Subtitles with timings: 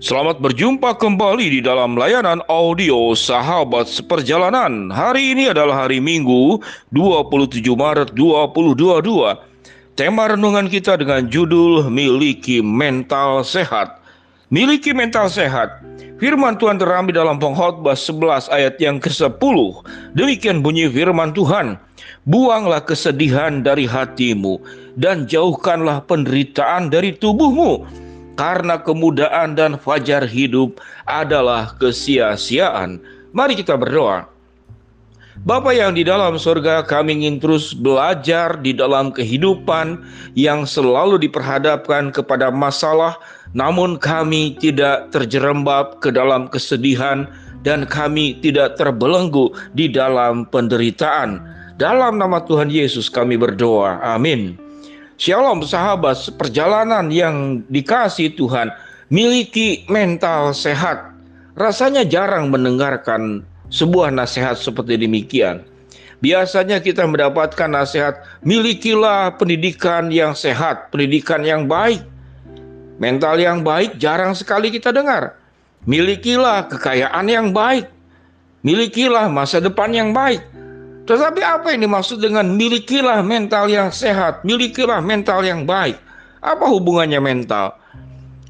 [0.00, 4.88] Selamat berjumpa kembali di dalam layanan audio Sahabat Seperjalanan.
[4.88, 6.56] Hari ini adalah hari Minggu,
[6.88, 8.80] 27 Maret 2022.
[10.00, 14.00] Tema renungan kita dengan judul Miliki Mental Sehat.
[14.48, 15.84] Miliki mental sehat.
[16.18, 19.56] Firman Tuhan terambil dalam pengkhotbah 11 ayat yang ke-10.
[20.16, 21.78] Demikian bunyi firman Tuhan.
[22.24, 24.58] Buanglah kesedihan dari hatimu
[24.96, 27.84] dan jauhkanlah penderitaan dari tubuhmu
[28.34, 33.02] karena kemudahan dan fajar hidup adalah kesia-siaan.
[33.30, 34.26] Mari kita berdoa.
[35.40, 40.04] Bapa yang di dalam surga, kami ingin terus belajar di dalam kehidupan
[40.36, 43.16] yang selalu diperhadapkan kepada masalah,
[43.56, 47.24] namun kami tidak terjerembab ke dalam kesedihan
[47.64, 51.40] dan kami tidak terbelenggu di dalam penderitaan.
[51.80, 53.96] Dalam nama Tuhan Yesus kami berdoa.
[54.04, 54.60] Amin.
[55.20, 58.72] Shalom sahabat, perjalanan yang dikasih Tuhan
[59.12, 61.12] miliki mental sehat.
[61.52, 65.60] Rasanya jarang mendengarkan sebuah nasihat seperti demikian.
[66.24, 72.00] Biasanya kita mendapatkan nasihat, milikilah pendidikan yang sehat, pendidikan yang baik.
[72.96, 75.36] Mental yang baik jarang sekali kita dengar.
[75.84, 77.92] Milikilah kekayaan yang baik.
[78.64, 80.40] Milikilah masa depan yang baik.
[81.08, 85.96] Tetapi apa yang dimaksud dengan milikilah mental yang sehat, milikilah mental yang baik?
[86.40, 87.76] Apa hubungannya mental?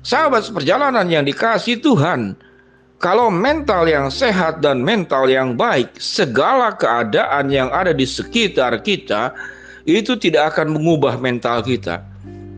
[0.00, 2.38] Sahabat seperjalanan yang dikasih Tuhan,
[3.00, 9.32] kalau mental yang sehat dan mental yang baik, segala keadaan yang ada di sekitar kita
[9.88, 12.04] itu tidak akan mengubah mental kita.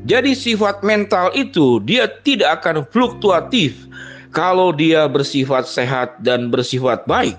[0.02, 3.86] Jadi sifat mental itu dia tidak akan fluktuatif
[4.34, 7.38] kalau dia bersifat sehat dan bersifat baik.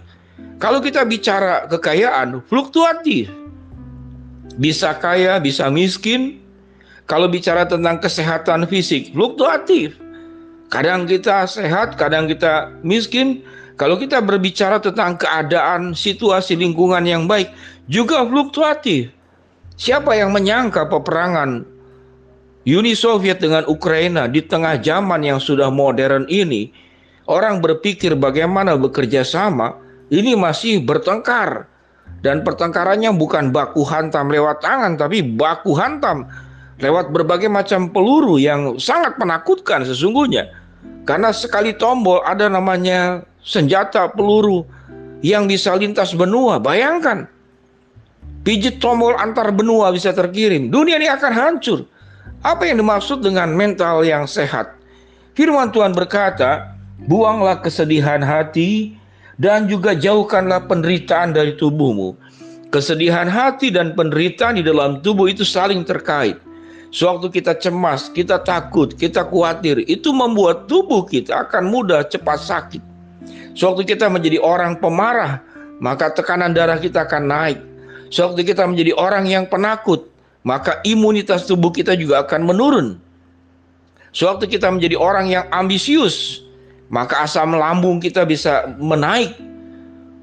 [0.61, 3.27] Kalau kita bicara kekayaan, fluktuatif.
[4.55, 6.39] Bisa kaya, bisa miskin.
[7.03, 9.99] Kalau bicara tentang kesehatan fisik, fluktuatif.
[10.71, 13.43] Kadang kita sehat, kadang kita miskin.
[13.75, 17.51] Kalau kita berbicara tentang keadaan situasi lingkungan yang baik,
[17.91, 19.11] juga fluktuatif.
[19.75, 21.65] Siapa yang menyangka peperangan
[22.63, 26.71] Uni Soviet dengan Ukraina di tengah zaman yang sudah modern ini,
[27.27, 29.82] orang berpikir bagaimana bekerja sama,
[30.13, 31.65] ini masih bertengkar.
[32.23, 36.23] Dan pertengkarannya bukan baku hantam lewat tangan tapi baku hantam
[36.79, 40.47] lewat berbagai macam peluru yang sangat menakutkan sesungguhnya.
[41.03, 44.63] Karena sekali tombol ada namanya senjata peluru
[45.19, 46.63] yang bisa lintas benua.
[46.63, 47.27] Bayangkan
[48.47, 50.71] pijit tombol antar benua bisa terkirim.
[50.71, 51.83] Dunia ini akan hancur.
[52.39, 54.71] Apa yang dimaksud dengan mental yang sehat?
[55.35, 56.71] Firman Tuhan berkata
[57.03, 58.95] buanglah kesedihan hati
[59.37, 62.13] dan juga jauhkanlah penderitaan dari tubuhmu.
[62.73, 66.37] Kesedihan hati dan penderitaan di dalam tubuh itu saling terkait.
[66.93, 72.81] Sewaktu kita cemas, kita takut, kita khawatir, itu membuat tubuh kita akan mudah cepat sakit.
[73.57, 75.41] Sewaktu kita menjadi orang pemarah,
[75.81, 77.59] maka tekanan darah kita akan naik.
[78.13, 80.05] Sewaktu kita menjadi orang yang penakut,
[80.45, 82.87] maka imunitas tubuh kita juga akan menurun.
[84.13, 86.42] Sewaktu kita menjadi orang yang ambisius,
[86.91, 89.35] maka asam lambung kita bisa menaik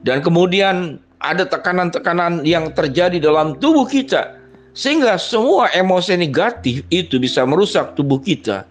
[0.04, 4.40] dan kemudian ada tekanan-tekanan yang terjadi dalam tubuh kita
[4.72, 8.64] sehingga semua emosi negatif itu bisa merusak tubuh kita.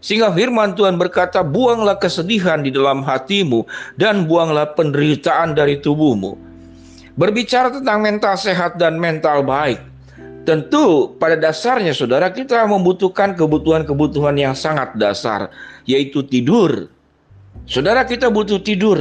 [0.00, 3.68] Sehingga firman Tuhan berkata, buanglah kesedihan di dalam hatimu
[4.00, 6.40] dan buanglah penderitaan dari tubuhmu.
[7.20, 9.76] Berbicara tentang mental sehat dan mental baik,
[10.48, 15.52] tentu pada dasarnya saudara kita membutuhkan kebutuhan-kebutuhan yang sangat dasar,
[15.84, 16.88] yaitu tidur,
[17.70, 18.98] Saudara kita butuh tidur.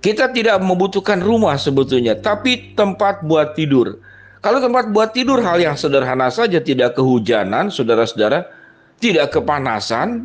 [0.00, 4.00] Kita tidak membutuhkan rumah sebetulnya, tapi tempat buat tidur.
[4.40, 8.48] Kalau tempat buat tidur hal yang sederhana saja, tidak kehujanan, saudara-saudara,
[8.96, 10.24] tidak kepanasan.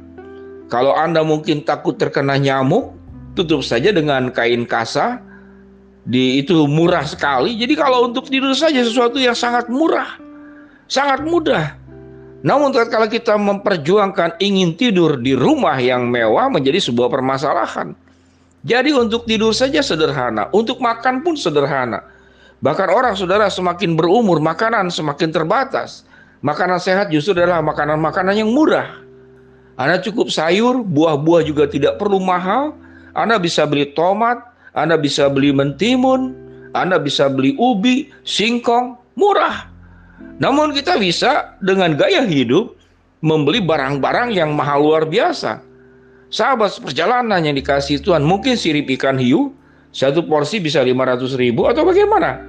[0.72, 2.96] Kalau Anda mungkin takut terkena nyamuk,
[3.36, 5.20] tutup saja dengan kain kasa.
[6.08, 7.60] Di itu murah sekali.
[7.60, 10.16] Jadi kalau untuk tidur saja sesuatu yang sangat murah,
[10.88, 11.85] sangat mudah.
[12.46, 17.98] Namun kalau kita memperjuangkan ingin tidur di rumah yang mewah menjadi sebuah permasalahan.
[18.62, 22.06] Jadi untuk tidur saja sederhana, untuk makan pun sederhana.
[22.62, 26.06] Bahkan orang saudara semakin berumur, makanan semakin terbatas.
[26.46, 29.02] Makanan sehat justru adalah makanan-makanan yang murah.
[29.74, 32.78] Anda cukup sayur, buah-buah juga tidak perlu mahal.
[33.18, 34.38] Anda bisa beli tomat,
[34.78, 36.38] Anda bisa beli mentimun,
[36.78, 39.75] Anda bisa beli ubi, singkong, murah.
[40.40, 42.76] Namun kita bisa dengan gaya hidup
[43.24, 45.64] membeli barang-barang yang mahal luar biasa.
[46.30, 49.56] Sahabat perjalanan yang dikasih Tuhan mungkin sirip ikan hiu
[49.96, 52.44] satu porsi bisa 500 ribu atau bagaimana?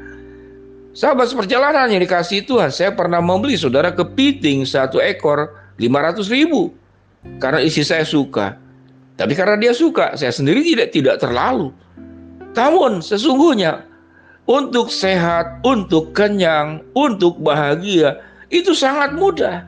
[0.97, 6.75] Sahabat perjalanan yang dikasih Tuhan saya pernah membeli saudara kepiting satu ekor 500 ribu
[7.39, 8.59] karena isi saya suka.
[9.17, 11.73] Tapi karena dia suka, saya sendiri tidak tidak terlalu.
[12.53, 13.86] Namun sesungguhnya
[14.47, 19.67] untuk sehat, untuk kenyang, untuk bahagia itu sangat mudah.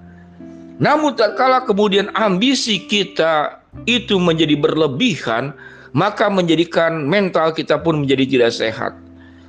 [0.79, 3.59] Namun tak kala kemudian ambisi kita
[3.91, 5.51] itu menjadi berlebihan,
[5.91, 8.95] maka menjadikan mental kita pun menjadi tidak sehat.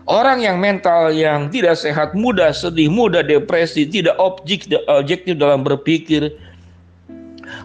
[0.09, 6.33] Orang yang mental yang tidak sehat, mudah sedih, mudah depresi, tidak objektif dalam berpikir,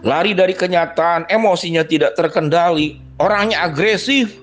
[0.05, 4.37] lari dari kenyataan, emosinya tidak terkendali, orangnya agresif,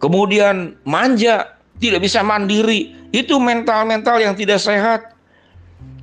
[0.00, 2.94] kemudian manja, tidak bisa mandiri.
[3.12, 5.16] Itu mental-mental yang tidak sehat.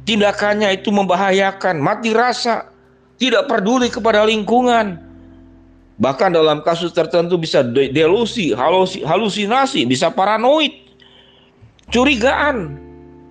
[0.04, 2.68] Tindakannya itu membahayakan, mati rasa,
[3.16, 5.00] tidak peduli kepada lingkungan.
[5.96, 8.52] Bahkan dalam kasus tertentu bisa delusi,
[9.08, 10.76] halusinasi, bisa paranoid
[11.94, 12.76] curigaan,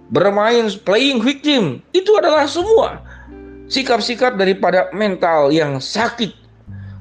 [0.09, 3.03] bermain playing victim, itu adalah semua
[3.73, 6.33] sikap-sikap daripada mental yang sakit,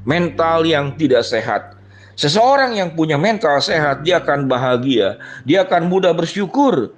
[0.08, 1.76] mental yang tidak sehat.
[2.22, 6.94] Seseorang yang punya mental sehat, dia akan bahagia, dia akan mudah bersyukur,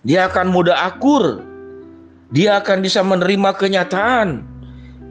[0.00, 1.44] dia akan mudah akur,
[2.32, 4.40] dia akan bisa menerima kenyataan.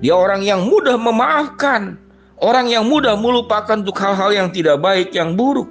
[0.02, 1.94] Dia orang yang mudah memaafkan,
[2.42, 5.70] orang yang mudah melupakan untuk hal-hal yang tidak baik, yang buruk.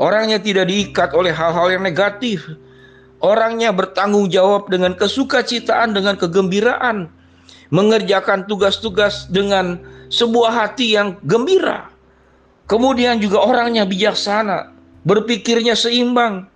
[0.00, 2.48] Orangnya tidak diikat oleh hal-hal yang negatif.
[3.20, 7.12] Orangnya bertanggung jawab dengan kesukacitaan, dengan kegembiraan.
[7.68, 9.76] Mengerjakan tugas-tugas dengan
[10.08, 11.91] sebuah hati yang gembira.
[12.72, 14.72] Kemudian juga orangnya bijaksana,
[15.04, 16.48] berpikirnya seimbang.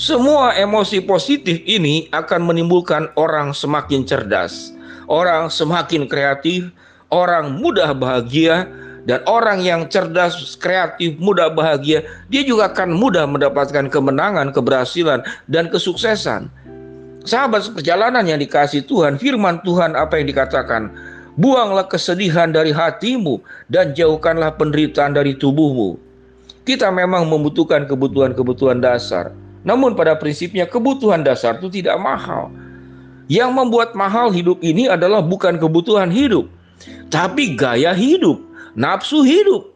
[0.00, 4.72] Semua emosi positif ini akan menimbulkan orang semakin cerdas,
[5.12, 6.72] orang semakin kreatif,
[7.12, 8.64] orang mudah bahagia,
[9.04, 12.00] dan orang yang cerdas, kreatif, mudah bahagia,
[12.32, 15.20] dia juga akan mudah mendapatkan kemenangan, keberhasilan,
[15.52, 16.48] dan kesuksesan.
[17.28, 20.88] Sahabat perjalanan yang dikasih Tuhan, firman Tuhan apa yang dikatakan,
[21.36, 23.40] buanglah kesedihan dari hatimu
[23.72, 25.96] dan jauhkanlah penderitaan dari tubuhmu.
[26.62, 29.34] Kita memang membutuhkan kebutuhan-kebutuhan dasar.
[29.62, 32.50] Namun pada prinsipnya kebutuhan dasar itu tidak mahal.
[33.30, 36.50] Yang membuat mahal hidup ini adalah bukan kebutuhan hidup,
[37.08, 38.38] tapi gaya hidup
[38.76, 39.72] nafsu hidup.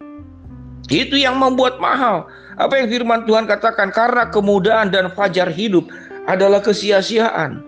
[0.86, 2.30] Itu yang membuat mahal.
[2.56, 5.90] Apa yang firman Tuhan katakan karena kemudahan dan fajar hidup
[6.30, 7.65] adalah kesia-siaan.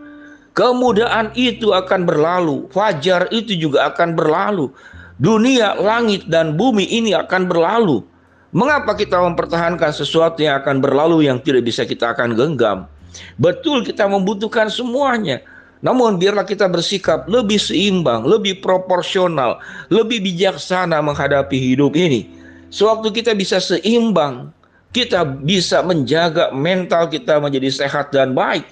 [0.59, 4.75] Kemudahan itu akan berlalu, fajar itu juga akan berlalu.
[5.15, 8.03] Dunia, langit dan bumi ini akan berlalu.
[8.51, 12.91] Mengapa kita mempertahankan sesuatu yang akan berlalu yang tidak bisa kita akan genggam?
[13.39, 15.47] Betul kita membutuhkan semuanya.
[15.79, 19.63] Namun biarlah kita bersikap lebih seimbang, lebih proporsional,
[19.95, 22.27] lebih bijaksana menghadapi hidup ini.
[22.75, 24.51] Sewaktu kita bisa seimbang,
[24.91, 28.67] kita bisa menjaga mental kita menjadi sehat dan baik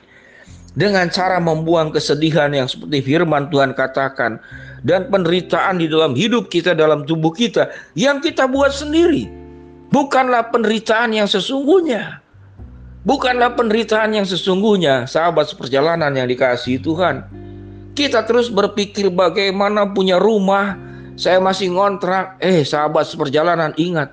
[0.76, 4.36] dengan cara membuang kesedihan yang seperti firman Tuhan katakan
[4.84, 9.26] dan penderitaan di dalam hidup kita dalam tubuh kita yang kita buat sendiri
[9.88, 12.20] bukanlah penderitaan yang sesungguhnya
[13.06, 17.22] bukanlah penderitaan yang sesungguhnya, sahabat seperjalanan yang dikasihi Tuhan.
[17.94, 20.76] Kita terus berpikir bagaimana punya rumah,
[21.14, 22.36] saya masih ngontrak.
[22.42, 24.12] Eh, sahabat seperjalanan ingat,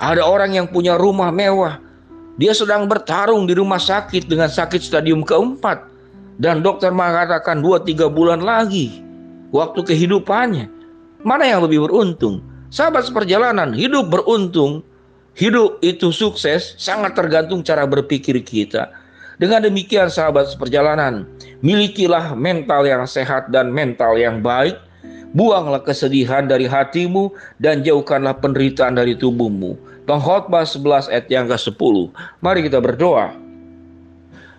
[0.00, 1.82] ada orang yang punya rumah mewah.
[2.38, 5.97] Dia sedang bertarung di rumah sakit dengan sakit stadium keempat.
[6.38, 9.02] Dan dokter mengatakan 2-3 bulan lagi
[9.50, 10.70] waktu kehidupannya.
[11.26, 12.40] Mana yang lebih beruntung?
[12.70, 14.86] Sahabat seperjalanan, hidup beruntung
[15.38, 18.90] Hidup itu sukses sangat tergantung cara berpikir kita.
[19.38, 21.30] Dengan demikian sahabat seperjalanan,
[21.62, 24.74] milikilah mental yang sehat dan mental yang baik.
[25.38, 27.30] Buanglah kesedihan dari hatimu
[27.62, 29.78] dan jauhkanlah penderitaan dari tubuhmu.
[30.10, 32.10] Pengkhotbah 11 ayat yang ke-10.
[32.42, 33.30] Mari kita berdoa.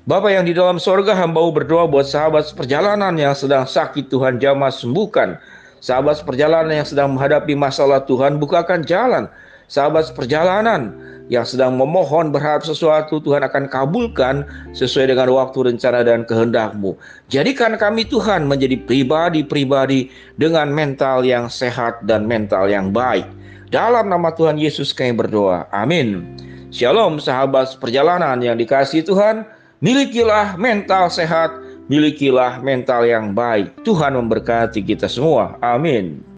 [0.10, 4.74] Bapak yang di dalam sorga hamba berdoa buat sahabat seperjalanan yang sedang sakit Tuhan jamah
[4.74, 5.38] sembuhkan.
[5.86, 9.30] Sahabat seperjalanan yang sedang menghadapi masalah Tuhan bukakan jalan
[9.70, 10.98] sahabat perjalanan
[11.30, 16.98] yang sedang memohon berharap sesuatu Tuhan akan kabulkan sesuai dengan waktu rencana dan kehendakmu.
[17.30, 20.10] Jadikan kami Tuhan menjadi pribadi-pribadi
[20.42, 23.30] dengan mental yang sehat dan mental yang baik.
[23.70, 25.70] Dalam nama Tuhan Yesus kami berdoa.
[25.70, 26.34] Amin.
[26.74, 29.59] Shalom sahabat perjalanan yang dikasih Tuhan.
[29.79, 31.55] Milikilah mental sehat,
[31.88, 33.79] milikilah mental yang baik.
[33.88, 35.55] Tuhan memberkati kita semua.
[35.63, 36.28] Amin.